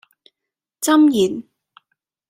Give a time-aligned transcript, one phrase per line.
[0.81, 1.43] 箴言